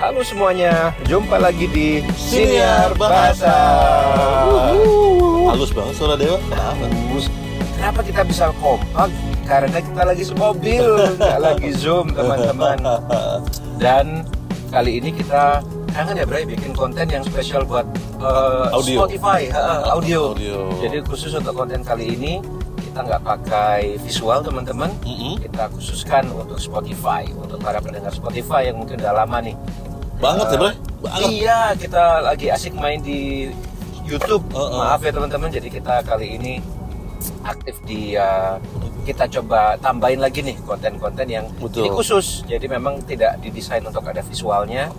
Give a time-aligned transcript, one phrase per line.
[0.00, 3.52] Halo semuanya, jumpa lagi di Siniar Bahasa.
[5.44, 6.40] Halus banget suara Dewa.
[6.40, 6.88] Kenapa?
[6.88, 7.28] Bagus.
[7.76, 9.12] Kenapa kita bisa kompak?
[9.44, 12.80] Karena kita lagi semobil, nggak lagi zoom teman-teman.
[13.76, 14.24] Dan
[14.72, 15.60] kali ini kita
[15.92, 17.84] kangen ya Bray bikin konten yang spesial buat
[18.24, 19.04] uh, Audio.
[19.04, 20.32] Spotify, uh, audio.
[20.32, 20.80] Audio.
[20.80, 22.40] Jadi khusus untuk konten kali ini
[22.88, 24.88] kita nggak pakai visual teman-teman.
[25.04, 25.44] Mm-mm.
[25.44, 29.52] Kita khususkan untuk Spotify, untuk para pendengar Spotify yang mungkin udah lama nih
[30.20, 30.74] Banget ya, Eh, Bray?
[31.00, 31.28] Banget.
[31.32, 33.48] Iya, kita lagi asik main di
[34.04, 34.44] YouTube.
[34.52, 34.76] Uh-uh.
[34.78, 36.52] Maaf ya teman-teman, jadi kita kali ini
[37.42, 38.60] aktif di uh,
[39.02, 41.84] kita coba tambahin lagi nih konten-konten yang Betul.
[41.84, 42.44] ini khusus.
[42.44, 44.92] Jadi memang tidak didesain untuk ada visualnya.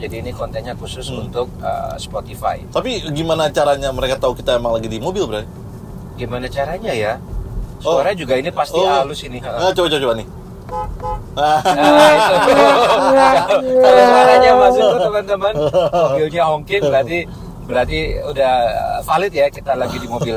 [0.00, 1.28] Jadi ini kontennya khusus Hmm.
[1.28, 2.62] untuk uh, Spotify.
[2.70, 5.44] Tapi gimana caranya mereka tahu kita emang lagi di mobil, Bray?
[6.16, 7.12] Gimana caranya ya?
[7.82, 7.98] Oh.
[7.98, 8.86] Suara juga ini pasti Oh.
[8.86, 9.42] halus ini.
[9.42, 10.26] Nah, coba coba coba nih.
[11.40, 12.32] Ah, Nah, itu.
[13.74, 15.54] Kalau suaranya masuk tuh teman-teman,
[15.90, 17.18] mobilnya honking berarti
[17.62, 18.52] berarti udah
[19.00, 20.36] valid ya kita lagi di mobil.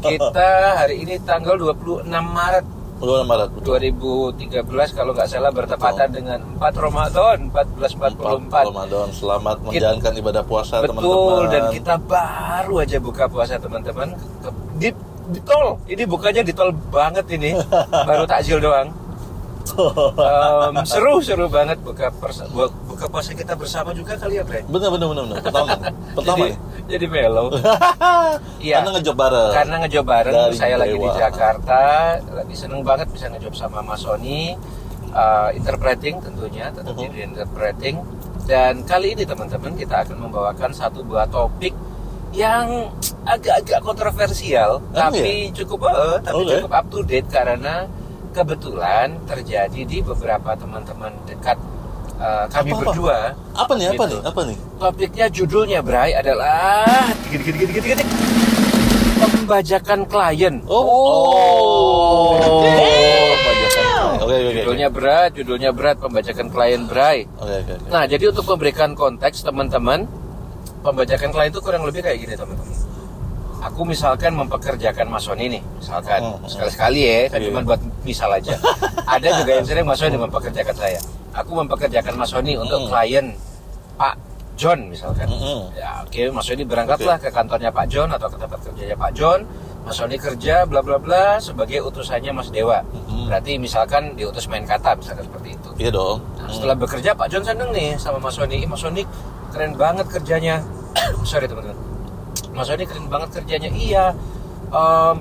[0.00, 2.64] Kita hari ini tanggal 26 Maret
[2.98, 3.48] Udah Maret.
[3.52, 3.82] betul.
[3.82, 4.62] 2013
[4.92, 8.70] kalau nggak salah bertepatan dengan 4 Ramadan 1444.
[8.70, 9.08] Ramadan.
[9.10, 11.50] Selamat menjalankan ibadah puasa, Betul teman-teman.
[11.50, 14.14] dan kita baru aja buka puasa teman-teman
[14.76, 14.94] di,
[15.28, 15.82] di tol.
[15.84, 17.58] Ini bukanya di tol banget ini.
[18.08, 18.90] Baru takjil doang.
[19.64, 24.62] Em, seru seru banget buka persa- bu- buka puasa kita bersama juga kali ya Bre.
[24.64, 25.36] Bener bener bener bener.
[25.40, 25.70] Pertama,
[26.16, 26.56] pertama jadi, nih.
[26.88, 27.46] jadi mellow.
[28.58, 28.78] Iya.
[28.78, 29.50] Karena ngejob bareng.
[29.52, 31.18] Karena ngejob bareng, Dari saya lagi di Dewa.
[31.18, 31.80] Jakarta,
[32.32, 34.54] lagi seneng banget bisa ngejob sama Mas Sony,
[35.10, 37.02] uh, interpreting tentunya, tetap Mhm.
[37.02, 37.96] jadi interpreting.
[38.42, 41.74] Dan kali ini teman-teman kita akan membawakan satu buah topik
[42.32, 42.88] yang
[43.24, 46.50] agak-agak kontroversial, Ah, tapi cukup eh, tapi Oke.
[46.56, 47.84] cukup up to date karena
[48.32, 51.60] kebetulan terjadi di beberapa teman-teman dekat
[52.16, 52.84] uh, kami Apa-apa?
[52.90, 53.18] berdua.
[53.52, 53.86] Apa nih?
[53.92, 54.16] Apa Gitu.
[54.16, 54.20] nih?
[54.26, 54.56] Apa nih?
[54.76, 56.88] Topiknya judulnya Bray adalah
[57.28, 58.04] gini gini gini gini gini.
[59.22, 60.54] Pembajakan klien.
[60.66, 60.82] Oh.
[60.82, 62.34] Oh.
[63.38, 63.84] Pembajakan.
[64.18, 64.54] Oke oke oke.
[64.56, 67.18] Judulnya berat, judulnya berat pembajakan klien Bray.
[67.38, 67.72] Oke oke.
[67.76, 67.86] oke.
[67.90, 70.06] Nah, jadi untuk memberikan konteks teman-teman,
[70.80, 72.71] pembajakan klien itu kurang lebih kayak gini teman-teman.
[73.62, 76.42] Aku misalkan mempekerjakan Mas Sony nih, misalkan Hmm.
[76.44, 78.58] sekali-sekali ya, kan cuma buat misal aja.
[79.14, 80.98] Ada juga yang sering Mas Sony mempekerjakan saya.
[81.32, 82.90] Aku mempekerjakan Mas Sony untuk Hmm.
[82.90, 83.26] klien
[83.94, 84.14] Pak
[84.52, 85.30] John misalkan.
[85.30, 85.70] Hmm.
[85.72, 89.40] Ya, oke, Mas Sony berangkatlah ke kantornya Pak John atau ke tempat kerjanya Pak John.
[89.82, 92.82] Mas Sony kerja bla bla bla sebagai utusannya Mas Dewa.
[92.82, 93.26] Hmm.
[93.26, 95.68] Berarti misalkan diutus main kata misalkan seperti itu.
[95.78, 96.18] Iya dong.
[96.34, 98.58] Nah, setelah bekerja Pak John seneng nih sama Mas Sony.
[98.58, 99.06] Ih, Mas Sony
[99.50, 100.58] keren banget kerjanya.
[101.22, 101.78] Sorry teman-teman.
[102.50, 103.70] Mas Sony keren banget kerjanya.
[103.70, 104.04] Iya.
[104.68, 105.16] Em,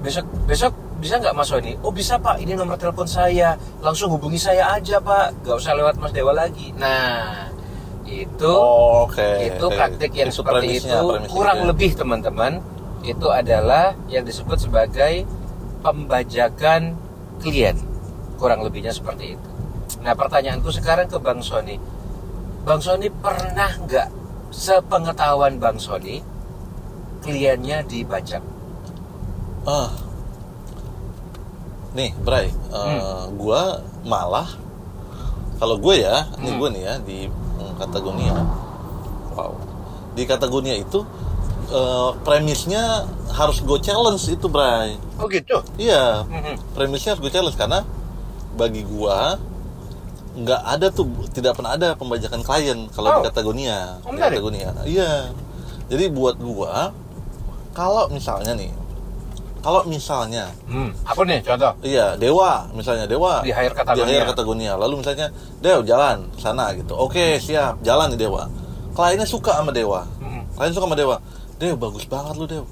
[0.00, 1.76] besok besok bisa nggak Mas Sony?
[1.80, 2.40] Oh bisa Pak.
[2.40, 3.52] Ini nomor telepon saya.
[3.80, 5.44] Langsung hubungi saya aja Pak.
[5.44, 6.72] Gak usah lewat Mas Dewa lagi.
[6.74, 7.48] Nah
[8.04, 9.22] itu Oh, Oke.
[9.46, 11.70] itu praktik yang Itu seperti premisnya, itu premisnya kurang gitu ya.
[11.70, 12.52] lebih teman-teman
[13.00, 15.24] itu adalah yang disebut sebagai
[15.80, 16.98] pembajakan
[17.38, 17.78] klien
[18.34, 19.48] kurang lebihnya seperti itu
[20.02, 21.78] nah pertanyaanku sekarang ke Bang Sony
[22.62, 24.08] Bang Sony pernah nggak
[24.50, 26.18] sepengetahuan Bang Sony
[27.20, 28.42] kliennya dibajak
[29.60, 29.92] Ah.
[31.92, 33.34] Nih, Bray, eh, Hmm.
[33.36, 34.48] gua malah
[35.58, 36.58] kalau gue ya, ini Hmm.
[36.58, 38.32] gue nih ya di mm, Katagonia.
[39.34, 39.52] Wow.
[40.14, 41.04] Di Katagonia itu
[41.68, 44.98] eh, premisnya harus gue challenge itu, Bray.
[45.20, 46.74] oh gitu Iya, Mhm.
[46.74, 47.84] premisnya harus gue challenge karena
[48.56, 49.38] bagi gua
[50.32, 53.16] nggak ada tuh tidak pernah ada pembajakan klien kalau Oh.
[53.18, 54.18] di Katagonia Oh, di.
[54.18, 55.30] Katagonia iya
[55.86, 56.90] jadi buat gua
[57.70, 58.70] kalau misalnya nih
[59.60, 61.04] kalau misalnya hmm.
[61.04, 61.72] apa nih contoh?
[61.84, 64.24] iya dewa misalnya dewa Di hire Katagonia.
[64.24, 65.28] di Katagonia lalu misalnya
[65.60, 66.96] dew jalan sana gitu.
[66.96, 68.48] Oke siap jalan nih dewa.
[68.96, 70.08] Kliennya suka sama dewa.
[70.16, 70.56] Mhm.
[70.56, 71.16] klien suka sama dewa.
[71.60, 72.64] Dew bagus banget lu dew.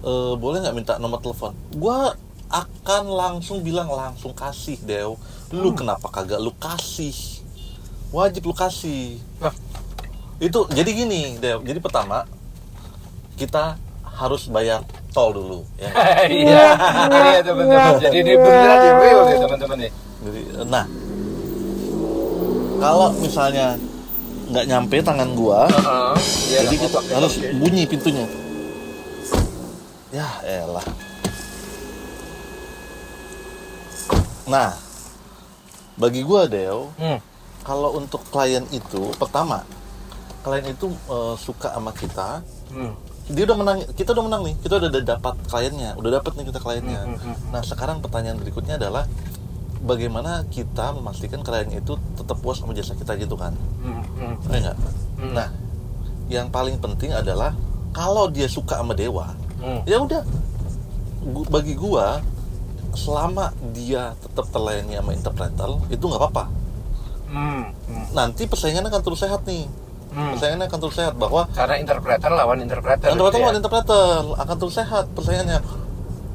[0.00, 1.52] Eh, boleh nggak minta nomor telepon?
[1.76, 2.16] Gua
[2.48, 5.20] akan langsung bilang langsung kasih dew.
[5.52, 5.76] Lu Hmm.
[5.76, 7.12] kenapa kagak lu kasih?
[8.08, 9.20] Wajib lu kasih.
[9.36, 9.52] Wah.
[10.36, 11.60] itu jadi gini dew.
[11.60, 12.24] Jadi pertama
[13.36, 13.76] kita
[14.16, 14.80] harus bayar
[15.12, 15.92] tol dulu ya
[16.26, 16.64] iya
[17.06, 20.84] iya teman-teman jadi ini beneran di real nih teman-teman nih Jadi, nah,
[22.76, 23.76] kalau misalnya
[24.46, 26.14] nggak nyampe tangan gua, Heeh.
[26.50, 27.50] Iya, jadi kita harus Oke.
[27.54, 28.26] bunyi pintunya.
[30.10, 30.86] Ya, elah.
[34.46, 34.70] Nah,
[35.94, 37.18] bagi gua Deo, Hmm.
[37.60, 39.66] kalau untuk klien itu pertama,
[40.40, 42.94] klien itu eh, suka sama kita, Hmm.
[43.26, 46.60] Dia udah menang, kita udah menang nih, kita udah dapat kliennya, udah dapat nih kita
[46.62, 47.00] kliennya.
[47.02, 47.50] Hmm, hmm, hmm.
[47.50, 49.10] Nah, sekarang pertanyaan berikutnya adalah
[49.86, 53.54] bagaimana kita memastikan klien itu tetap puas sama jasa kita gitu kan
[54.50, 54.76] ya nggak?
[55.22, 55.32] Hmm.
[55.32, 55.48] nah
[56.26, 57.54] yang paling penting adalah
[57.94, 59.38] kalau dia suka sama dewa
[59.86, 60.26] ya udah
[61.48, 62.20] bagi gua
[62.96, 66.44] selama dia tetap terlayani sama interpreter itu nggak apa-apa
[68.10, 69.70] nanti persaingannya akan terus sehat nih
[70.16, 70.32] hmm.
[70.32, 73.06] persaingannya akan terus sehat bahwa Karena interpreter lawan interpreter.
[73.06, 73.44] interpreter gitu ya.
[73.44, 74.04] lawan interpreter
[74.34, 75.58] akan terus sehat persaingannya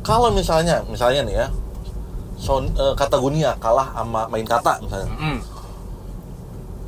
[0.02, 1.48] kalau misalnya misalnya nih ya
[2.38, 5.40] Son, eh, Katagonia kalah sama main kata misalnya Hmm,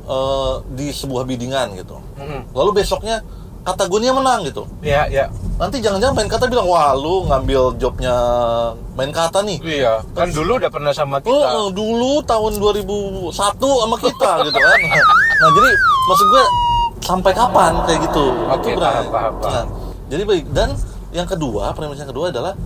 [0.04, 2.50] eh, di sebuah biddingan gitu hmm.
[2.52, 3.22] lalu besoknya
[3.62, 5.24] Katagonia menang gitu Iya, iya.
[5.56, 8.12] nanti jangan-jangan main kata bilang wah lu ngambil jobnya
[8.92, 11.32] main kata nih Iya, kan dulu udah pernah sama kita.
[11.32, 14.78] eh, dulu tahun 2001 sama kita gitu kan.
[15.34, 15.70] Nah, jadi
[16.06, 16.44] maksud gue
[17.04, 18.24] sampai kapan kayak gitu?
[18.48, 18.88] Oke, Itu, Bray.
[18.88, 19.52] paham, paham, paham.
[19.52, 19.64] Nah,
[20.08, 20.70] jadi baik dan
[21.12, 22.56] yang kedua, premis yang kedua adalah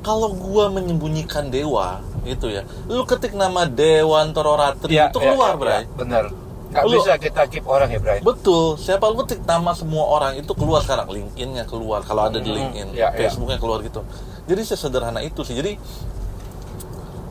[0.00, 2.62] kalau gua menyembunyikan dewa itu ya.
[2.86, 5.80] Lu ketik nama Dewan Tororatri Iya, itu iya, keluar, iya, Bray.
[5.80, 6.24] iya, Bener.
[6.72, 8.18] Nggak Lu- bisa kita keep orang ya, Bray.
[8.20, 12.48] Betul, siapa lu ketik nama semua orang itu keluar sekarang, LinkedIn-nya keluar kalau ada di
[12.48, 13.28] Hmm, LinkedIn, iya, iya.
[13.28, 14.00] Facebook-nya keluar gitu.
[14.44, 15.52] Jadi sesederhana itu sih.
[15.52, 15.76] Jadi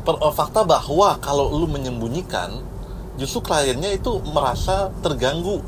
[0.01, 2.53] per, eh, fakta bahwa kalau lu menyembunyikan,
[3.15, 5.61] justru kliennya itu merasa terganggu.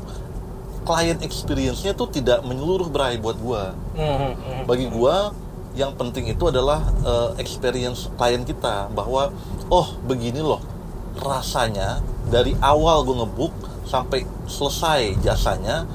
[0.84, 3.72] Client experience-nya tuh tidak menyeluruh berai buat gua.
[3.96, 4.62] Hmm, hmm, hmm.
[4.68, 5.32] Bagi gua
[5.74, 9.34] yang penting itu adalah eh, experience klien kita bahwa
[9.68, 10.62] oh begini loh
[11.18, 13.54] rasanya dari awal gue ngebook
[13.86, 15.86] sampai selesai jasanya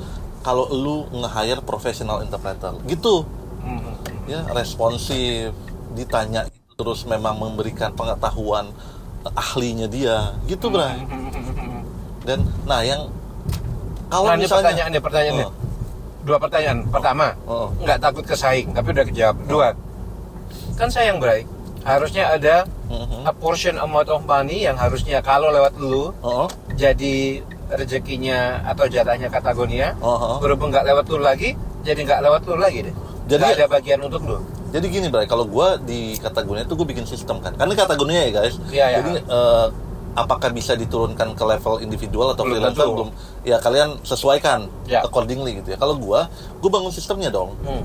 [0.43, 2.75] kalau lu nge-hire professional interpreter.
[2.87, 3.27] Gitu.
[4.29, 5.51] Ya responsif
[5.97, 6.47] ditanya
[6.79, 8.71] terus memang memberikan pengetahuan
[9.23, 10.35] eh, ahlinya dia.
[10.47, 11.03] Gitu bray.
[12.27, 13.09] dan nah yang
[14.09, 15.35] kalau Nah, ini misalnya pertanyaan pertanyaan.
[15.45, 15.53] Oh,
[16.19, 16.79] Dua pertanyaan.
[16.91, 19.35] Pertama, oh, nggak takut kesaing, tapi udah kejawab.
[19.47, 19.67] Dua,
[20.75, 21.47] kan sayang, Bray.
[21.87, 27.39] Harusnya ada mhm, a portion amount of money yang harusnya kalau lewat lu oh, jadi
[27.69, 30.35] rezekinya atau jatahnya Katagonia oh, oh.
[30.43, 31.53] berhubung nggak lewat lu lagi
[31.85, 32.95] jadi nggak lewat lu lagi deh
[33.29, 34.39] Jadi- nggak ada bagian untuk lu
[34.69, 37.57] Jadi gini, Bray, kalau gua di Katagonia itu gue bikin sistem kan.
[37.57, 38.61] Karena Katagonia ya, guys.
[38.69, 38.97] Iya, iya.
[39.01, 39.65] Jadi eh,
[40.11, 42.95] apakah bisa diturunkan ke level individual atau Belum freelancer tentu.
[42.95, 43.09] belum?
[43.43, 45.01] Ya kalian sesuaikan Ya.
[45.01, 45.77] accordingly gitu ya.
[45.77, 46.27] Kalau gua,
[46.57, 47.53] gua bangun sistemnya dong.
[47.59, 47.83] hmm.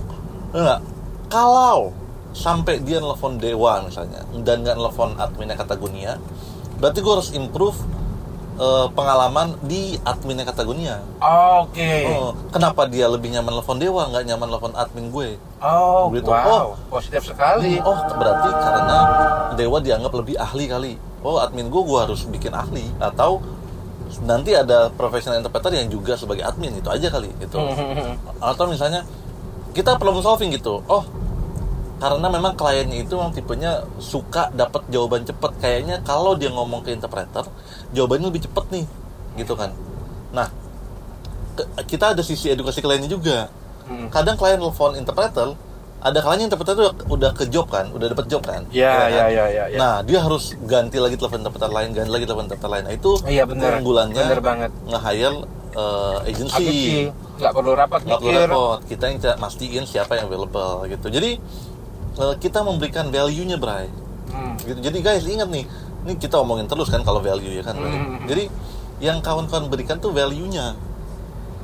[0.53, 0.81] Enggak.
[1.27, 1.91] Kalau
[2.31, 6.19] sampai dia nelfon Dewa misalnya dan nggak nelfon adminnya Katagonia,
[6.77, 7.79] berarti gua harus improve
[8.55, 11.03] eh, pengalaman di adminnya Katagonia.
[11.17, 15.29] oke Oh, kenapa dia lebih nyaman nelfon Dewa nggak nyaman nelfon admin gue?
[15.59, 16.27] oh Gitu.
[16.27, 18.99] wow positif sekali Oh, berarti karena
[19.55, 20.93] Dewa dianggap lebih ahli kali.
[21.25, 23.41] Oh, admin gue gue harus bikin ahli atau
[24.23, 27.57] nanti ada professional interpreter yang juga sebagai admin itu aja kali itu.
[28.45, 29.09] Atau misalnya
[29.73, 30.85] kita problem solving gitu.
[30.85, 31.03] Oh,
[31.97, 35.51] karena memang kliennya itu memang tipenya suka dapat jawaban cepet.
[35.59, 37.49] Kayaknya kalau dia ngomong ke interpreter,
[37.91, 38.85] jawabannya lebih cepet nih,
[39.41, 39.73] gitu kan.
[40.31, 40.53] Nah,
[41.57, 43.49] ke- kita ada sisi edukasi kliennya juga
[43.85, 44.09] Hmm.
[44.09, 45.53] kadang klien telepon interpreter
[46.05, 48.69] ada kalanya interpreter tuh udah, ke job kan udah dapat job kan?
[48.69, 49.09] Ya kan?
[49.09, 49.79] ya ya ya, ya.
[49.81, 52.85] nah dia harus ganti lagi telepon interpreter lain ganti lagi telepon interpreter lain.
[52.85, 54.71] Nah, itu iya bener keunggulannya bener banget.
[54.85, 55.37] nge-hire
[55.73, 57.09] uh, agency.
[57.41, 61.09] Nggak perlu rapat nggak perlu repot kita yang ca- mastiin siapa yang available gitu.
[61.09, 61.41] Jadi
[62.21, 63.89] uh, kita memberikan value nya Bray.
[64.29, 64.61] Hmm.
[64.61, 64.85] gitu.
[64.85, 65.65] Jadi guys ingat nih
[66.05, 67.97] ini kita omongin terus kan kalau value ya kan Bray.
[67.97, 68.29] Hmm.
[68.29, 68.45] jadi
[69.01, 70.77] yang kawan-kawan berikan tuh value nya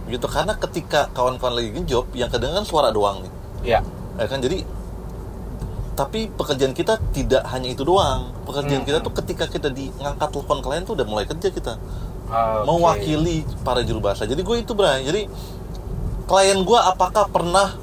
[0.08, 0.24] gitu.
[0.24, 3.32] Karena ketika kawan-kawan lagi ngejob yang kedengeran suara doang nih.
[3.76, 3.84] Ya
[4.20, 4.38] ya kan?
[4.44, 4.62] Jadi
[5.96, 8.32] tapi pekerjaan kita tidak hanya itu doang.
[8.48, 8.88] Pekerjaan Hmm.
[8.88, 11.74] kita tuh ketika kita di ngangkat telepon klien tuh udah mulai kerja kita.
[12.30, 12.62] Oke.
[12.62, 14.22] mewakili para juru bahasa.
[14.22, 15.02] Jadi gue itu Bray.
[15.02, 15.26] Jadi
[16.30, 17.74] klien gue apakah pernah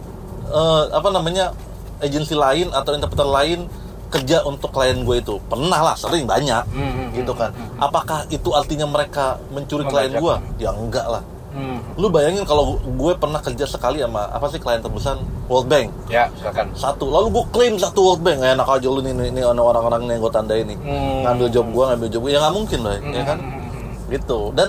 [0.47, 1.51] eh, apa namanya
[1.99, 3.67] agensi lain atau interpreter lain
[4.07, 5.35] kerja untuk klien gue itu?
[5.51, 6.63] Pernah lah sering banyak.
[6.71, 7.51] Hmm, hmm, gitu hmm, kan.
[7.51, 11.23] hmm, apakah itu artinya mereka mencuri klien gue ya enggak lah
[11.57, 11.81] Hmm.
[11.97, 15.17] lu bayangin kalau gue pernah kerja sekali sama apa sih klien terbesar?
[15.49, 15.89] World Bank.
[16.05, 16.69] Ya silakan.
[16.77, 17.09] Satu.
[17.09, 18.45] Lalu gue klaim satu World Bank.
[18.45, 20.77] "Eh, enak aja lu nih nih, nih orang-orang nih yang gue tandai nih.
[20.77, 21.25] Hmm.
[21.25, 23.37] ngambil job gue ngambil job gue ya nggak mungkin lah ya kan?
[23.41, 24.11] Hmm, hmm, hmm.
[24.13, 24.39] gitu.
[24.53, 24.67] Dan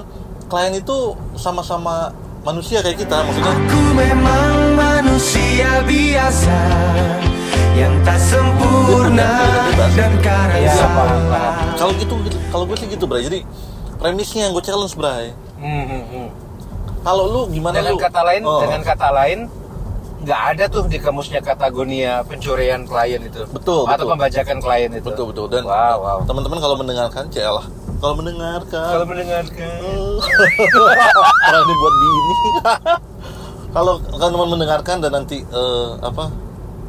[0.48, 0.96] klien itu
[1.36, 2.08] sama-sama
[2.40, 3.52] manusia kayak kita maksudnya.
[3.52, 6.58] Aku memang manusia biasa
[7.76, 9.32] yang tak sempurna
[9.98, 11.20] dan kadang salah.
[11.36, 11.68] paham.
[11.76, 13.22] kalau gitu, gitu kalau gue sih gitu Bray.
[13.28, 13.44] Jadi
[14.00, 15.36] premisnya yang gue challenge Bray.
[15.58, 16.47] Hmm, hmm, hmm.
[17.08, 18.04] Kalau lu gimana dengan lu?
[18.04, 19.38] kata lain Oh, dengan kata lain
[20.18, 23.48] nggak ada tuh di kamusnya Katagonia pencurian klien itu.
[23.48, 24.12] Betul, atau betul.
[24.12, 25.08] pembajakan klien itu.
[25.08, 25.46] Betul betul.
[25.48, 26.18] Dan wow wow.
[26.28, 27.64] teman-teman kalau mendengarkan celah
[27.98, 28.90] kalau mendengarkan.
[28.94, 29.78] Kalau mendengarkan.
[31.48, 32.34] Orang ini buat bini.
[33.76, 36.32] Kalau kan teman mendengarkan dan nanti eh, apa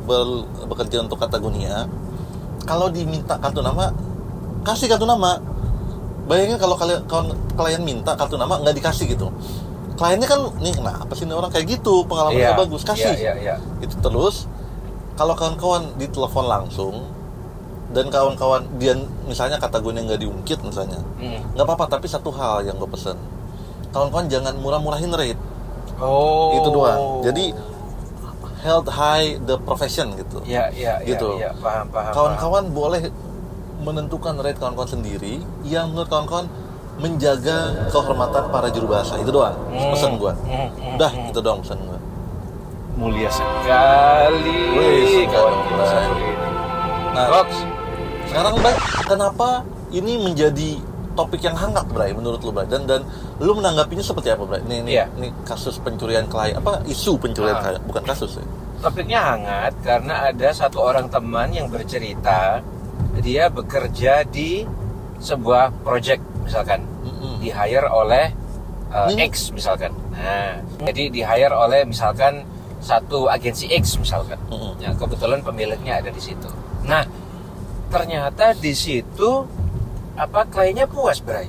[0.08, 1.84] ber- bekerja untuk Katagonia,
[2.64, 3.92] kalau diminta kartu nama
[4.64, 5.44] kasih kartu nama.
[6.30, 7.04] Bayangin kalau kalian
[7.58, 9.28] klien minta kartu nama nggak dikasih gitu
[10.00, 13.34] kliennya kan nih kenapa sih ini orang kayak gitu pengalaman Iya, nggak bagus kasih iya,
[13.36, 13.56] iya, iya.
[13.80, 14.48] itu terus
[15.14, 17.04] kalau kawan-kawan ditelepon langsung
[17.90, 21.44] dan kawan-kawan dia misalnya kata gue nggak diungkit misalnya Hmm.
[21.52, 23.20] nggak apa-apa tapi satu hal yang gue pesen
[23.90, 25.42] kawan-kawan jangan murah-murahin rate
[26.00, 26.56] Oh.
[26.56, 27.52] itu doang jadi
[28.60, 31.28] held high the profession gitu Ya, ya, ya, Gitu.
[31.38, 32.14] ya, paham, paham.
[32.14, 33.04] kawan-kawan boleh
[33.80, 36.48] menentukan rate kawan-kawan sendiri yang menurut kawan-kawan
[37.00, 39.92] menjaga kehormatan para juru bahasa itu doang Hmm.
[39.92, 41.30] pesan gua Hmm, hmm, udah hmm.
[41.30, 42.08] itu doang pesan gua paham.
[43.00, 46.32] mulia sekali Wih, ini.
[47.10, 47.50] nah Rox,
[48.26, 49.50] sekarang Bray kenapa
[49.90, 50.70] ini menjadi
[51.16, 53.02] topik yang hangat Bray menurut lu Bray dan dan
[53.38, 55.06] lu menanggapinya seperti apa Bray ini ini, Iya.
[55.16, 57.62] ini kasus pencurian klien apa isu pencurian Ah.
[57.66, 58.46] klien bukan kasus ya
[58.80, 62.60] topiknya hangat karena ada satu orang teman yang bercerita
[63.18, 64.64] dia bekerja di
[65.20, 67.38] sebuah project misalkan Mm-mm.
[67.38, 68.34] di hire oleh
[68.90, 69.94] uh, X misalkan.
[70.10, 72.42] Nah, jadi di hire oleh misalkan
[72.82, 74.42] satu agensi X misalkan.
[74.50, 74.82] Mm-mm.
[74.82, 76.50] Ya, kebetulan pemiliknya ada di situ.
[76.90, 77.06] Nah,
[77.94, 79.46] ternyata di situ
[80.18, 81.46] apa kliennya puas, Bray.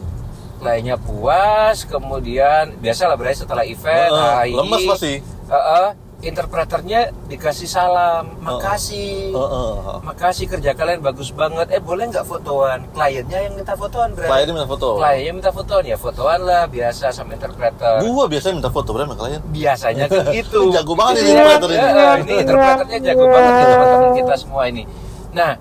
[0.61, 5.15] Kliennya puas, kemudian biasalah Bray setelah event, HI, lemes pasti.
[5.25, 5.89] Heeh,
[6.21, 9.33] interpreternya dikasih salam, makasih.
[9.33, 9.73] Heeh.
[10.01, 11.69] Makasih kerja kalian bagus banget.
[11.69, 12.85] Eh boleh nggak fotoan?
[12.91, 14.29] Kliennya yang minta fotoan, Bray.
[14.29, 18.05] kliennya minta foto Kliennya minta fotoan ya fotoan lah biasa sama interpreter.
[18.05, 20.61] gua biasanya minta foto sama klien Biasanya kan gitu.
[20.71, 21.79] Jago banget ini Iya, interpreter ini.
[21.81, 24.83] iya, ini interpreternya jago banget ya teman-teman kita semua ini.
[25.31, 25.53] Nah,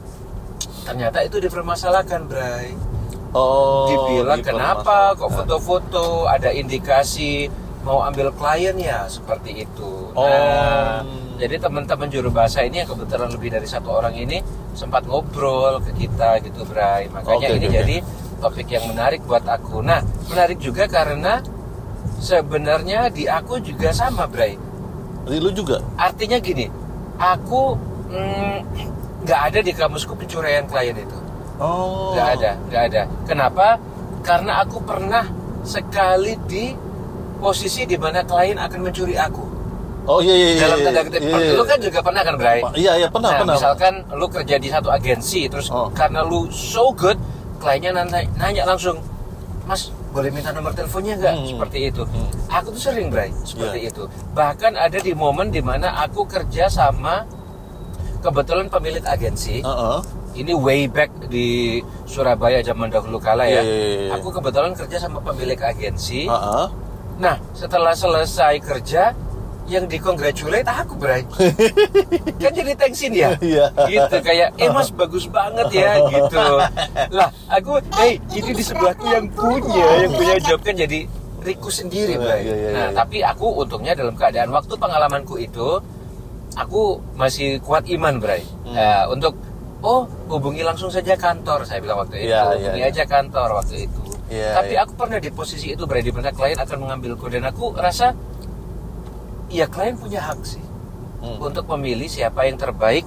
[0.84, 2.74] ternyata itu dipermasalahkan, Bray.
[3.32, 7.46] oh Dibilang kenapa kok foto-foto ada indikasi
[7.84, 10.12] mau ambil klien ya seperti itu.
[10.16, 10.28] Oh.
[10.28, 11.04] Nah,
[11.40, 14.44] jadi teman-teman juru bahasa ini yang kebetulan lebih dari satu orang ini
[14.76, 17.08] sempat ngobrol ke kita gitu, Bray.
[17.08, 17.76] Makanya Oke, ini oke.
[17.80, 17.96] jadi
[18.44, 19.80] topik yang menarik buat aku.
[19.80, 21.40] Nah, menarik juga karena
[22.20, 24.60] sebenarnya di aku juga sama, Bray.
[25.28, 26.68] Jadi lu juga Artinya gini,
[27.16, 27.76] aku
[28.12, 28.58] mm,
[29.24, 31.20] nggak ada di kamusku pencurian klien itu.
[31.60, 33.02] oh Nggak ada, nggak ada.
[33.24, 33.68] Kenapa?
[34.20, 35.24] Karena aku pernah
[35.64, 36.89] sekali di
[37.40, 39.44] posisi di mana klien akan mencuri aku.
[40.10, 41.54] oh iya iya iya Dalam iya, tanda kutip, iya, iya.
[41.54, 42.60] lu kan juga pernah kan, Bray?
[42.74, 45.86] iya iya pernah nah, pernah misalkan lu kerja di satu agensi, terus Oh.
[45.94, 47.14] karena lu so good,
[47.62, 48.98] kliennya nanya, nanya langsung,
[49.70, 51.34] Mas, boleh minta nomor teleponnya nggak?
[51.38, 51.46] Hmm.
[51.46, 52.02] Seperti itu.
[52.10, 52.26] Hmm.
[52.50, 53.94] Aku tuh sering, Bray, seperti Iya.
[53.94, 54.04] itu.
[54.34, 57.30] Bahkan ada di momen di mana aku kerja sama
[58.20, 59.62] kebetulan pemilik agensi.
[59.62, 60.00] Heeh.
[60.30, 63.62] Ini way back di Surabaya zaman dahulu kala ya.
[63.62, 64.12] Iya, iya, iya.
[64.18, 66.26] Aku kebetulan kerja sama pemilik agensi.
[66.26, 66.66] Heeh.
[67.20, 69.12] Nah, setelah selesai kerja,
[69.70, 71.22] yang dikongratulate aku, Bray.
[72.42, 73.38] kan jadi thanksin ya?
[73.38, 73.70] Iya.
[73.86, 76.46] Gitu, kayak, eh mas bagus banget ya, gitu.
[77.14, 81.06] Lah, aku, hey, ini di sebelahku yang punya, yang punya job kan jadi
[81.40, 82.42] Riku sendiri, Iya, Bray.
[82.44, 85.80] iya, iya, nah, tapi aku untungnya dalam keadaan waktu pengalamanku itu,
[86.52, 88.44] aku masih kuat iman, Bray.
[88.68, 88.76] Hmm.
[88.76, 89.40] Nah, untuk,
[89.80, 92.36] oh, hubungi langsung saja kantor, saya bilang waktu itu.
[92.36, 92.92] Iya, hubungi iya.
[92.92, 94.09] aja kantor waktu itu.
[94.30, 94.86] Iya, tapi iya.
[94.86, 97.26] aku pernah di posisi itu, Bray, di mana klien akan mengambilku.
[97.28, 98.14] Dan aku rasa,
[99.50, 100.64] ya klien punya hak sih
[101.20, 101.36] Hmm.
[101.42, 103.04] untuk memilih siapa yang terbaik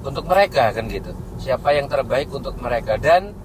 [0.00, 3.36] untuk mereka kan gitu siapa yang terbaik untuk mereka dan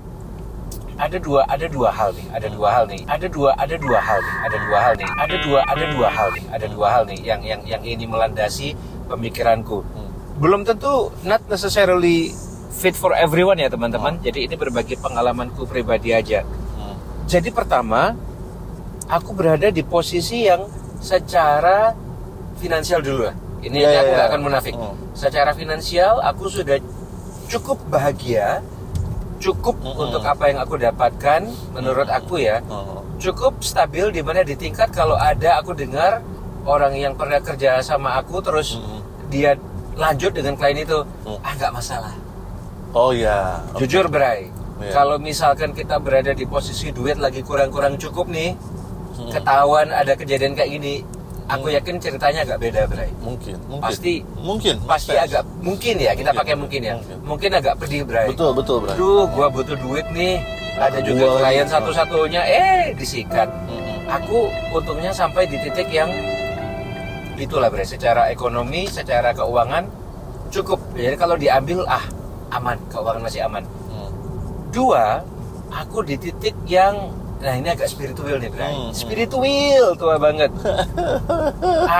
[0.95, 4.19] ada dua ada dua hal nih ada dua hal nih ada dua ada dua hal
[4.23, 7.19] nih ada dua hal nih ada dua ada dua hal nih ada dua hal nih
[7.21, 8.71] yang yang yang ini melandasi
[9.11, 10.07] pemikiranku Hmm.
[10.39, 12.31] belum tentu not necessarily
[12.71, 16.64] fit for everyone ya teman-teman jadi ini berbagi pengalamanku pribadi aja Hmm.
[17.25, 18.13] Jadi pertama,
[19.05, 20.65] aku berada di posisi yang
[21.01, 21.93] secara
[22.57, 23.35] finansial dulu lah.
[23.61, 24.31] Ini Iya, aku iya, nggak iya.
[24.33, 24.73] akan munafik.
[24.77, 24.95] Hmm.
[25.17, 26.77] Secara finansial aku sudah
[27.49, 28.61] cukup bahagia,
[29.41, 30.03] cukup Mm-mm.
[30.05, 31.41] untuk apa yang aku dapatkan
[31.73, 32.61] menurut aku ya.
[32.69, 33.01] Oh.
[33.17, 36.21] Cukup stabil di mana di tingkat kalau ada aku dengar
[36.65, 39.01] orang yang pernah kerja sama aku terus Mm-mm.
[39.29, 39.57] dia
[39.95, 41.39] lanjut dengan klien itu, Mm.
[41.41, 42.13] ah nggak masalah.
[42.93, 43.59] Oh ya.
[43.73, 43.85] Oke.
[43.85, 44.91] Jujur Bray, Iya.
[44.91, 48.59] kalau misalkan kita berada di posisi duit lagi kurang-kurang cukup nih,
[49.15, 49.31] Hmm.
[49.31, 50.99] ketahuan ada kejadian kayak gini,
[51.47, 53.07] aku yakin ceritanya agak beda Bray.
[53.17, 53.79] Mungkin, mungkin.
[53.79, 54.75] Pasti- mungkin.
[54.83, 57.17] Pasti Makes agak mungkin ya kita Mungkin, pakai mungkin ya, mungkin.
[57.23, 58.27] mungkin agak pedih Bray.
[58.27, 58.95] Betul, betul, Bray.
[58.99, 60.43] Duh, gua butuh duit nih,
[60.75, 63.47] ada juga klien satu-satunya, eh disikat.
[63.47, 64.11] Mm-mm.
[64.11, 66.11] Aku untungnya sampai di titik yang
[67.35, 69.87] itulah Bray, secara ekonomi, secara keuangan
[70.51, 70.79] cukup.
[70.91, 72.03] Jadi kalau diambil ah
[72.51, 73.63] aman, keuangan masih aman.
[74.75, 74.83] Hmm.
[74.83, 75.05] Dua,
[75.71, 78.75] aku di titik yang nah ini agak spiritual nih Bray.
[78.75, 78.91] Hmm.
[78.91, 80.51] Spiritual tua banget.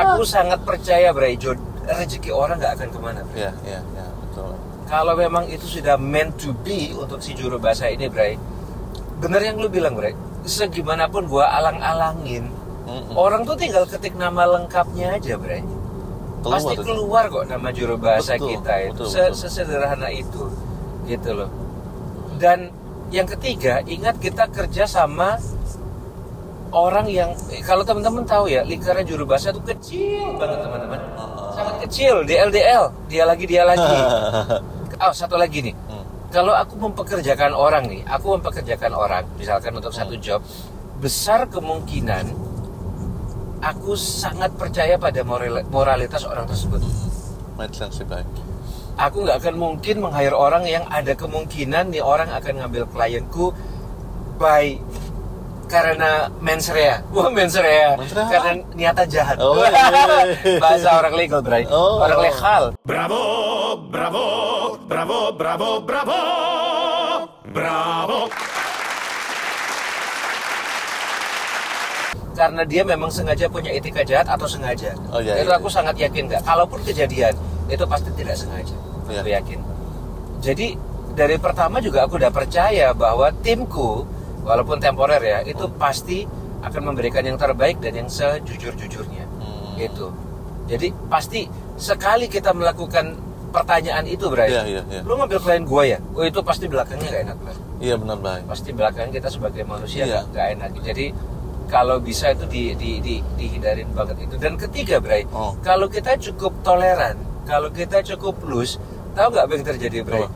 [0.04, 1.40] aku sangat percaya Bray,
[1.88, 3.22] rezeki orang nggak akan ke mana.
[3.32, 3.48] Bray.
[3.48, 4.52] Ya, ya, ya, betul.
[4.86, 8.38] kalau memang itu sudah meant to be untuk si juru bahasa ini Bray
[9.18, 10.14] bener yang lu bilang Bray
[10.46, 12.52] segimanapun gua alang-alangin
[12.86, 13.18] Mm-mm.
[13.18, 15.66] orang tuh tinggal ketik nama lengkapnya aja Bray
[16.46, 19.34] Keluar pasti keluar kok nama juru bahasa Betul, kita itu betul, betul.
[19.34, 20.44] sesederhana itu
[21.10, 21.50] gitu loh
[22.36, 22.72] dan
[23.10, 25.38] yang ketiga ingat kita kerja sama
[26.72, 31.00] orang yang eh, kalau teman-teman tahu ya lingkaran juru bahasa itu kecil banget teman-teman.
[31.52, 33.98] Sangat kecil DLDL dia lagi dia lagi.
[34.96, 35.76] Oh satu lagi nih.
[35.92, 36.08] Hmm.
[36.32, 40.40] kalau aku mempekerjakan orang nih aku mempekerjakan orang misalkan untuk satu job
[41.00, 42.32] besar kemungkinan
[43.60, 46.80] aku sangat percaya pada moral- moralitas orang tersebut.
[47.60, 48.24] Make sense baik.
[48.96, 53.52] Aku nggak akan mungkin meng-hire orang yang ada kemungkinan nih orang akan ngambil klienku
[54.40, 54.80] by
[55.66, 58.30] karena mens rea, wah mens rea, Mens rea?
[58.30, 59.38] karena niatan jahat.
[59.42, 60.62] Oh, iya.
[60.64, 61.66] Bahasa orang legal, Bray.
[61.68, 62.06] Oh.
[62.06, 62.64] Orang legal.
[62.86, 63.22] Bravo,
[63.90, 64.26] bravo,
[64.86, 66.20] bravo, bravo, bravo,
[67.50, 68.20] bravo.
[72.36, 74.94] Karena dia memang sengaja punya etika jahat atau sengaja.
[75.10, 75.76] Oh, iya, itu iya, aku iya.
[75.82, 76.44] sangat yakin nggak.
[76.46, 77.34] Kalaupun kejadian,
[77.70, 78.76] itu pasti tidak sengaja.
[79.10, 79.22] Iya.
[79.22, 79.60] Aku yakin.
[80.42, 80.68] Jadi
[81.16, 84.04] dari pertama juga aku udah percaya bahwa timku,
[84.44, 86.28] walaupun temporer ya, itu pasti
[86.62, 89.26] akan memberikan yang terbaik dan yang sejujur-jujurnya.
[89.40, 89.78] Hmm.
[89.78, 90.08] Gitu.
[90.66, 91.46] Jadi pasti
[91.78, 93.16] sekali kita melakukan
[93.54, 94.52] pertanyaan itu, Bray.
[94.52, 95.02] Iya, iya, iya.
[95.06, 96.00] Lu ngambil klien gua ya?
[96.18, 97.58] Oh itu pasti belakangnya nggak enak, Bray.
[97.76, 98.44] Iya benar baik.
[98.50, 100.70] Pasti belakang kita sebagai manusia nggak nggak enak.
[100.84, 101.06] Jadi
[101.66, 104.36] kalau bisa itu di, di, di, dihindarin banget itu.
[104.38, 105.58] Dan ketiga, Bray, Oh.
[105.66, 108.76] kalau kita cukup toleran, kalau kita cukup loose,
[109.14, 110.22] tahu nggak apa yang terjadi, Bray?
[110.22, 110.30] Apa?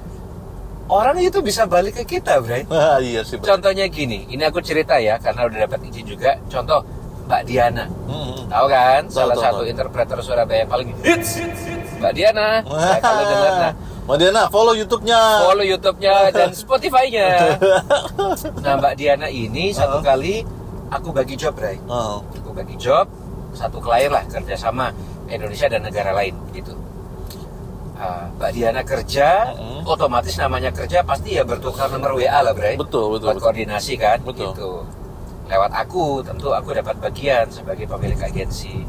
[0.87, 2.65] Orang itu bisa balik ke kita, Bray.
[2.67, 3.37] Ah, iya sih.
[3.37, 3.45] Bray.
[3.45, 6.33] Contohnya gini, ini aku cerita ya, karena udah dapat izin juga.
[6.47, 6.81] Contoh,
[7.25, 7.85] Mbak Diana.
[8.09, 8.49] Hmm.
[8.49, 9.01] Tahu kan?
[9.05, 9.69] Tahu, Salah tahu, satu tahu.
[9.69, 11.37] interpreter Surabaya yang paling hits.
[11.97, 12.65] Mbak Diana.
[12.65, 13.73] Nah, kalau dengar, nah,
[14.05, 15.21] Mbak Diana, follow YouTube-nya.
[15.45, 17.27] follow YouTube-nya dan Spotify-nya.
[18.65, 20.01] Nah, Mbak Diana ini satu Oh.
[20.01, 20.41] kali
[20.89, 21.77] aku bagi job, Bray.
[21.85, 22.25] Oh.
[22.33, 23.05] Aku bagi job
[23.49, 24.89] satu klien lah kerjasama
[25.25, 26.73] Indonesia dan negara lain gitu.
[27.99, 29.83] Ah, Mbak Diana kerja, Mm-mm.
[29.83, 32.79] otomatis namanya kerja pasti ya bertukar nomor WA lah, Bray.
[32.79, 33.43] Betul, betul, Buat betul.
[33.43, 34.55] koordinasi kan, Betul.
[34.55, 34.71] gitu.
[35.51, 38.87] Lewat aku, tentu aku dapat bagian sebagai pemilik agensi.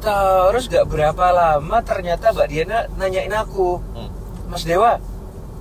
[0.00, 4.08] Terus gak berapa lama ternyata Mbak Diana nanyain aku, Hmm.
[4.52, 5.00] Mas Dewa,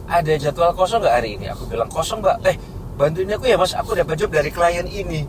[0.10, 1.45] ada jadwal kosong nggak hari ini?
[1.48, 2.41] Aku bilang kosong mbak.
[2.43, 2.58] Eh,
[2.99, 5.23] bantuin aku ya mas, aku dapat job dari klien ini.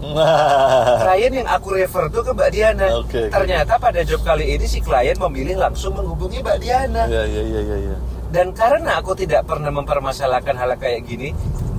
[1.06, 2.86] klien yang aku refer tuh ke Mbak Diana.
[2.98, 3.30] Oke.
[3.30, 7.06] Ternyata pada job kali ini si klien memilih langsung menghubungi Mbak Diana.
[7.06, 7.96] Iya, iya, iya, iya, iya.
[8.34, 11.30] Dan karena aku tidak pernah mempermasalahkan hal kayak gini,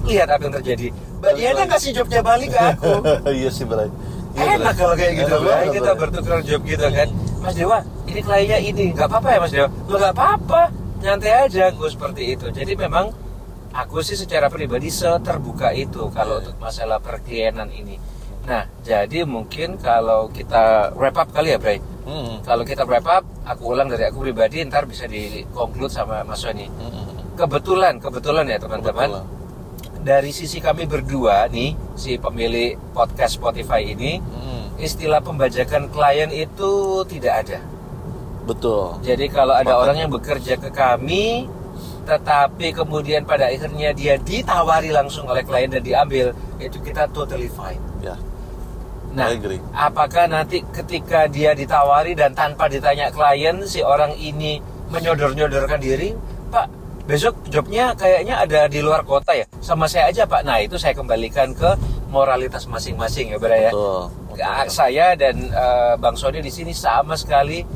[0.08, 0.88] lihat apa yang terjadi.
[1.20, 2.92] Mbak Diana kasih jobnya balik ke aku.
[3.44, 3.92] iya sih, Bray.
[4.32, 5.76] Iya, Enak kalau kayak gitu, Bray.
[5.76, 7.08] Kita bertukar job gitu kan.
[7.44, 9.68] Mas Dewa, ini kliennya ini, nggak apa-apa ya Mas Dewa?
[9.92, 10.62] Nggak apa-apa,
[11.04, 12.48] nyantai aja gue seperti itu.
[12.48, 13.12] Jadi memang
[13.72, 17.98] aku sih secara pribadi seterbuka itu kalau untuk masalah perklienan ini.
[18.42, 21.78] Nah, jadi mungkin kalau kita wrap up kali ya, Bray.
[22.04, 22.42] Hmm.
[22.42, 26.42] Kalau kita wrap up, aku ulang dari aku pribadi, ntar bisa di conclude sama Mas
[26.42, 26.66] Sony.
[26.66, 27.38] Hmm.
[27.38, 29.22] Kebetulan, kebetulan ya teman-teman
[30.02, 34.74] dari sisi kami berdua nih si pemilik podcast Spotify ini Hmm.
[34.82, 37.60] istilah pembajakan klien itu tidak ada.
[38.42, 38.98] Betul.
[39.06, 39.82] Jadi kalau ada Makanya.
[39.86, 41.46] orang yang bekerja ke kami
[42.04, 47.82] tetapi kemudian pada akhirnya dia ditawari langsung oleh klien dan diambil itu kita totally fine.
[48.02, 48.18] Ya.
[49.12, 49.28] Nah,
[49.76, 56.16] apakah nanti ketika dia ditawari dan tanpa ditanya klien si orang ini menyodor-nyodorkan diri,
[56.48, 56.68] Pak,
[57.04, 60.48] besok jobnya kayaknya ada di luar kota ya, sama saya aja Pak.
[60.48, 61.76] Nah itu saya kembalikan ke
[62.08, 63.72] moralitas masing-masing ya, Bra ya.
[63.76, 64.04] Betul.
[64.72, 67.68] Saya dan eh, Bang Sony di sini sama sekali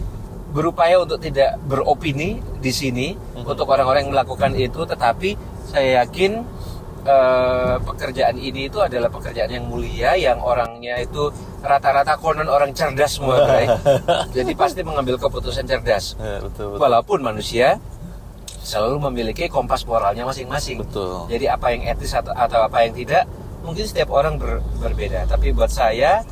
[0.56, 3.08] berupaya untuk tidak beropini di sini.
[3.46, 6.42] Untuk orang-orang yang melakukan itu, tetapi saya yakin
[7.06, 11.30] eh, pekerjaan ini itu adalah pekerjaan yang mulia, yang orangnya itu
[11.62, 13.66] rata-rata konon orang cerdas semua, Bray.
[14.36, 16.18] Jadi pasti mengambil keputusan cerdas.
[16.18, 16.82] Ya, betul, betul.
[16.82, 17.78] Walaupun manusia
[18.66, 20.82] selalu memiliki kompas moralnya masing-masing.
[20.82, 21.30] Betul.
[21.30, 23.30] Jadi apa yang etis atau, atau apa yang tidak,
[23.62, 25.30] mungkin setiap orang ber- berbeda.
[25.30, 26.26] Tapi buat saya,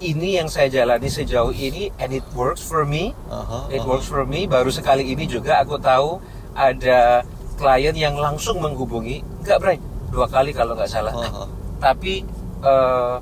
[0.00, 3.12] ini yang saya jalani sejauh ini, and it works for me.
[3.28, 3.88] Aha, It aha.
[3.88, 4.48] works for me.
[4.48, 6.16] Baru sekali ini juga aku tahu
[6.58, 7.22] ada
[7.54, 9.78] klien yang langsung menghubungi, enggak Bray,
[10.10, 11.14] dua kali kalau nggak salah.
[11.14, 11.46] Aha.
[11.78, 12.26] Tapi
[12.60, 13.16] eh,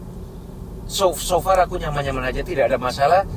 [0.88, 3.28] so, so far aku nyaman-nyaman aja, tidak ada masalah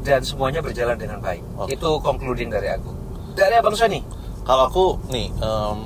[0.00, 1.42] dan semuanya berjalan dengan baik.
[1.58, 1.74] Oke.
[1.74, 2.90] Itu concluding dari aku.
[3.34, 4.00] Dari Abang Sony.
[4.40, 5.78] Kalau aku nih, em,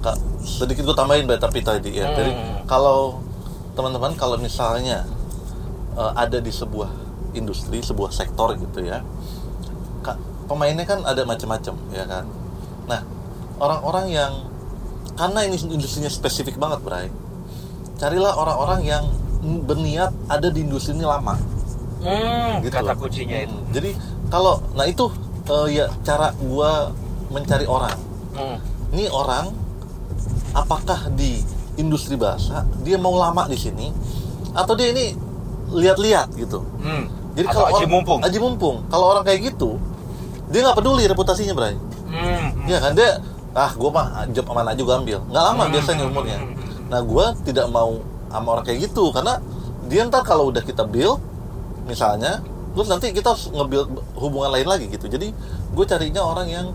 [0.00, 2.10] ka- sedikit gue tambahin Mbak, tapi tadi ya.
[2.10, 2.64] Jadi Hmm.
[2.66, 3.20] kalau
[3.72, 5.04] teman-teman kalau misalnya
[5.94, 6.92] eh, ada di sebuah
[7.32, 9.00] industri, sebuah sektor gitu ya,
[10.00, 12.24] ka- pemainnya kan ada macam-macam ya kan.
[12.86, 13.00] Nah
[13.58, 14.32] orang-orang yang
[15.16, 17.08] karena ini industrinya spesifik banget, Bray.
[17.96, 19.04] Carilah orang-orang yang
[19.64, 21.38] berniat ada di industri ini lama.
[22.02, 23.56] Hmm, Gitu kata kuncinya itu.
[23.56, 23.90] Hmm, Jadi
[24.28, 25.08] kalau nah itu
[25.48, 26.92] eh, ya cara gua
[27.32, 27.96] mencari orang.
[28.36, 28.60] Hmm.
[28.92, 29.50] Ini orang
[30.52, 31.40] apakah di
[31.76, 33.92] industri bahasa dia mau lama di sini
[34.52, 35.16] atau dia ini
[35.72, 36.60] lihat-lihat gitu.
[36.80, 37.08] Hmm.
[37.36, 38.20] Jadi Atau aji mumpung.
[38.20, 38.76] aji mumpung.
[38.88, 39.76] Kalau orang kayak gitu,
[40.48, 41.76] dia nggak peduli reputasinya, Bray.
[42.66, 42.68] Hmm.
[42.68, 42.92] Iya kan?
[42.92, 43.10] Dia
[43.54, 45.18] ah gue mah job aman aja gue ambil.
[45.24, 45.72] Nggak lama Hmm.
[45.72, 46.38] biasanya umurnya.
[46.86, 49.38] Nah gue tidak mau sama orang kayak gitu karena
[49.86, 51.22] dia ntar kalau udah kita build
[51.84, 52.42] misalnya
[52.74, 55.06] terus nanti kita harus nge-build hubungan lain lagi gitu.
[55.06, 55.30] Jadi
[55.72, 56.66] gue carinya orang yang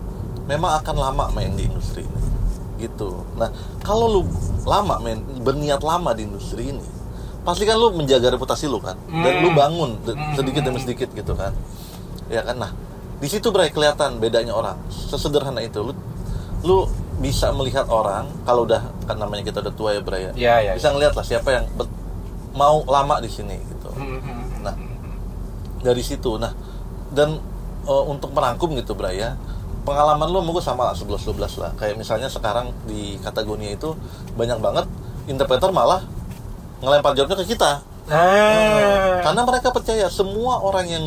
[0.48, 2.20] memang akan lama main di industri ini
[2.80, 3.22] gitu.
[3.36, 4.20] Nah kalau lu
[4.64, 6.82] lama main berniat lama di industri ini
[7.42, 8.98] pasti kan lu menjaga reputasi lu kan?
[9.06, 9.58] Dan lu Hmm.
[9.58, 9.90] bangun
[10.34, 11.54] sedikit demi sedikit gitu kan?
[12.26, 12.58] Ya kan?
[12.58, 12.70] Nah
[13.22, 14.74] di situ Bray kelihatan bedanya orang.
[14.90, 15.78] Sesederhana itu.
[15.78, 15.94] Lu
[16.66, 16.90] lu
[17.22, 20.32] bisa melihat orang kalau udah kan namanya kita udah tua ya Bray ya.
[20.34, 21.70] Iya, iya, bisa ngeliat lah siapa yang
[22.58, 23.94] mau lama di sini gitu.
[23.94, 24.74] Hmm, hmm, nah
[25.86, 26.34] dari situ.
[26.34, 26.50] Nah
[27.14, 27.38] dan
[27.86, 29.38] eh, untuk merangkum gitu Bray ya
[29.86, 31.70] pengalaman lu mau sama lah 11 12 lah.
[31.78, 33.94] Kayak misalnya sekarang di Katagonia itu
[34.34, 34.86] banyak banget
[35.30, 36.02] interpreter malah
[36.82, 37.86] ngelempar jawabnya ke kita.
[38.10, 39.22] Ah.
[39.22, 41.04] karena mereka percaya semua orang yang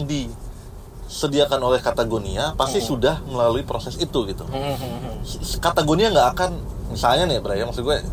[1.16, 4.44] disediakan oleh Katagonia pasti sudah melalui proses itu gitu.
[4.52, 5.64] Hmm, hmm, hmm.
[5.64, 6.52] Katagonia nggak akan
[6.92, 8.04] misalnya nih Bray, maksud gue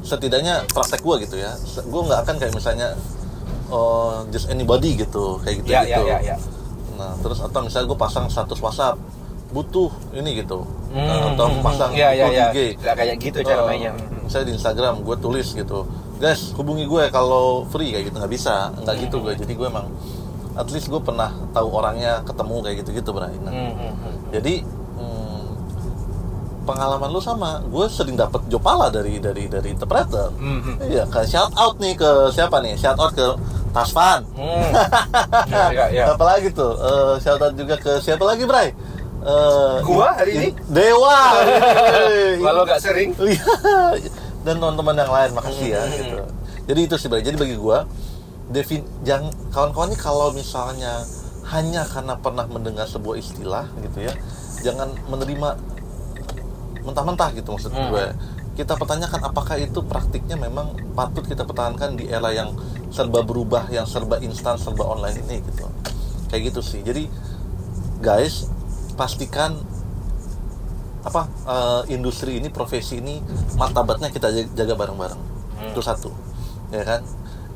[0.00, 1.52] setidaknya praktek gue gitu ya,
[1.84, 2.96] gue nggak akan kayak misalnya
[3.68, 6.08] oh, just anybody gitu kayak gitu Ya, gitu.
[6.08, 6.36] ya, ya, ya.
[6.96, 8.96] Nah terus atau misalnya gue pasang status WhatsApp
[9.52, 11.64] butuh ini gitu, Hmm, Nah, atau hmm, hmm.
[11.68, 12.48] pasang ya, ya, ya.
[12.48, 12.80] IG.
[12.80, 13.92] Nggak kayak gitu cara Eh, mainnya.
[14.24, 15.84] Misalnya di Instagram gue tulis gitu,
[16.16, 19.36] guys hubungi gue kalau free kayak gitu nggak bisa, nggak gitu gue.
[19.36, 19.92] Jadi gue emang
[20.52, 23.32] at least gue pernah tahu orangnya, ketemu kayak gitu-gitu Bray.
[23.38, 24.14] Nah, Hmm, hmm, hmm.
[24.30, 25.44] jadi hmm,
[26.62, 30.28] pengalaman lu sama, gue sering dapet jopala dari dari dari interpreter.
[30.36, 30.76] Hmm, hmm.
[30.84, 32.76] Iya, kan shout out nih ke siapa nih?
[32.76, 33.26] Shout out ke
[33.72, 34.20] Tasvan.
[34.36, 34.68] Hmm.
[35.72, 36.04] Ya, ya.
[36.12, 36.76] Apa lagi tuh?
[36.76, 38.76] Eh, shout out juga ke siapa lagi, Bray?
[39.22, 40.48] Eh, Gua hari ini?
[40.68, 41.18] Dewa.
[42.44, 43.16] Kalau nggak sering.
[43.16, 43.48] Iya.
[44.42, 46.18] Dan teman-teman yang lain makasih ya gitu.
[46.68, 47.22] Jadi itu sih Bray.
[47.22, 47.88] Jadi bagi gua
[48.52, 51.00] Devin jangan kawan-kawan ini kalau misalnya
[51.48, 54.12] hanya karena pernah mendengar sebuah istilah gitu ya,
[54.62, 55.48] jangan menerima
[56.82, 57.90] mentah-mentah gitu maksud Hmm.
[57.90, 58.06] gue.
[58.52, 62.52] Kita pertanyakan apakah itu praktiknya memang patut kita pertahankan di era yang
[62.92, 65.64] serba berubah, yang serba instan, serba online ini gitu.
[66.28, 66.80] Kayak gitu sih.
[66.84, 67.08] Jadi
[67.98, 68.52] guys,
[68.92, 69.56] pastikan
[71.02, 73.18] apa eh, industri ini profesi ini
[73.58, 75.18] martabatnya kita jag- jaga bareng-bareng
[75.66, 76.14] itu satu
[76.70, 77.02] ya kan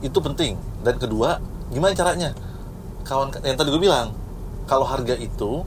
[0.02, 0.58] itu penting.
[0.84, 1.40] Dan kedua
[1.72, 2.30] gimana caranya?
[3.06, 4.10] Kawan yang tadi gue bilang
[4.66, 5.62] kalau harga itu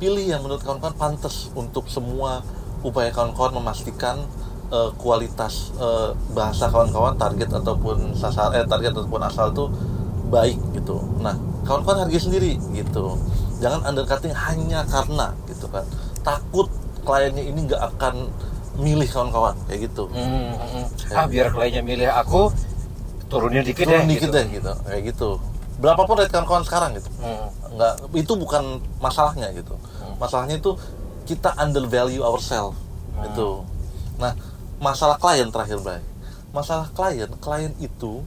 [0.00, 2.40] pilih yang menurut kawan-kawan pantas untuk semua
[2.80, 4.22] upaya kawan-kawan memastikan
[4.70, 9.66] eh, kualitas eh, bahasa kawan-kawan target ataupun sasar eh target ataupun asal itu
[10.32, 11.02] baik gitu.
[11.20, 13.18] Nah kawan-kawan harga sendiri gitu.
[13.58, 15.84] Jangan undercutting hanya karena gitu kan.
[16.22, 16.70] Takut
[17.02, 18.30] kliennya ini nggak akan
[18.78, 20.06] milih kawan-kawan kayak gitu.
[20.14, 20.86] Hmm, hmm, hmm.
[21.12, 22.54] Ah biar kliennya milih aku
[23.28, 24.08] turunin dikit turun deh.
[24.16, 24.36] dikit gitu.
[24.36, 24.72] deh gitu.
[24.84, 25.30] Kayak gitu.
[25.78, 27.10] Berapapun rate kawan-kawan sekarang gitu.
[27.22, 27.48] Hmm.
[27.68, 29.76] nggak itu bukan masalahnya gitu.
[30.18, 30.74] Masalahnya itu
[31.28, 32.88] kita undervalue ourselves
[33.18, 33.48] itu
[34.16, 34.32] nah
[34.78, 36.00] masalah klien terakhir Bray
[36.54, 38.22] masalah klien klien itu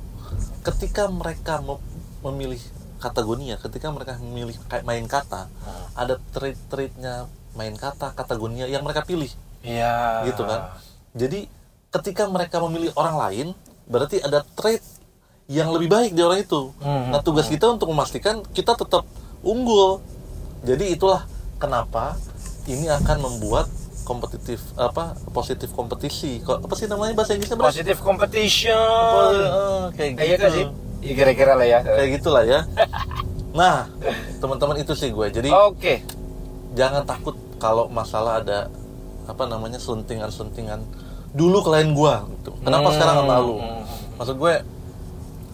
[0.61, 1.81] ketika mereka mem-
[2.21, 2.61] memilih
[3.01, 5.49] kategorinya ketika mereka memilih kayak main kata
[5.97, 7.25] ada trait-traitnya
[7.57, 9.27] main kata kategorinya yang mereka pilih.
[9.61, 10.23] Iya.
[10.25, 10.73] gitu kan.
[11.13, 11.45] Jadi
[11.91, 13.47] ketika mereka memilih orang lain
[13.85, 14.81] berarti ada trait
[15.45, 17.09] yang lebih baik di orang itu Hmm.
[17.09, 19.03] nah tugas kita untuk memastikan kita tetap
[19.41, 19.99] unggul
[20.61, 21.25] jadi itulah
[21.57, 22.15] kenapa
[22.63, 23.67] ini akan membuat
[24.01, 27.69] kompetitif apa positif kompetisi kok apa sih namanya bahasa Inggrisnya Bro?
[27.69, 28.73] Positive competition.
[29.31, 30.65] Eh, kayak Kayak gitu gitu sih.
[31.01, 31.79] Ya kira-kira lah ya.
[31.81, 32.59] kayak gitulah ya
[33.51, 33.89] nah
[34.37, 36.05] teman-teman itu sih gue jadi Oke.
[36.71, 38.71] jangan takut kalau masalah ada
[39.23, 40.79] apa namanya sentingan-sentingan
[41.31, 42.51] dulu klien gua gitu.
[42.59, 42.95] Kenapa Hmm.
[42.95, 43.55] sekarang nggak malu?
[44.15, 44.53] Maksud gue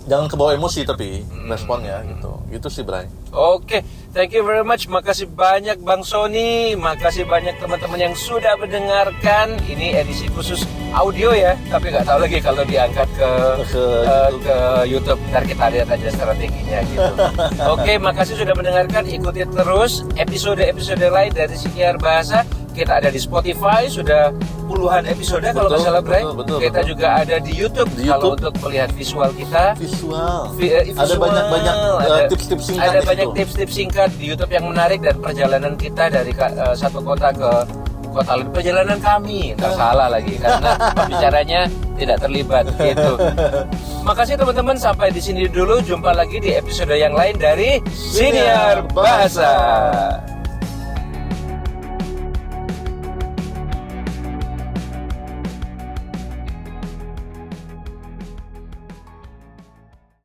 [0.03, 1.47] jangan kebawa emosi tapi Hmm.
[1.47, 2.31] responnya gitu.
[2.49, 3.05] Itu sih Bray.
[3.29, 4.87] Oke, thank you very much.
[4.87, 6.73] Makasih banyak Bang Sony.
[6.73, 9.59] Makasih banyak teman-teman yang sudah mendengarkan.
[9.63, 13.29] Ini edisi khusus audio ya, tapi nggak tahu lagi kalau diangkat ke
[13.67, 15.19] Ke eh, ke YouTube.
[15.29, 17.11] Ntar kita lihat aja strateginya gitu.
[17.75, 19.03] Oke, makasih sudah mendengarkan.
[19.05, 22.47] Ikuti terus episode-episode lain dari Sikiar Bahasa.
[22.77, 24.29] Kita ada di Spotify, sudah
[24.63, 26.21] puluhan episode kalau nggak Betul, salah, Bray.
[26.21, 26.89] betul, betul, Kita betul.
[26.93, 28.35] juga ada di YouTube, Di kalau YouTube.
[28.37, 29.63] untuk melihat visual kita.
[29.75, 30.37] Visual.
[30.53, 34.51] Vi- eh, Ada visual, banyak-banyak eh, ada- tips-tips singkat ada banyak tips-tips singkat di YouTube
[34.51, 37.51] yang menarik dan perjalanan kita dari eh, satu kota ke
[38.07, 41.61] repot alur perjalanan kami nggak salah lagi karena pembicaranya
[41.93, 43.13] tidak terlibat gitu
[44.07, 49.53] makasih teman-teman sampai di sini dulu jumpa lagi di episode yang lain dari Siniar Bahasa